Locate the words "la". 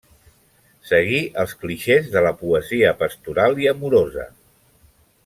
2.29-2.33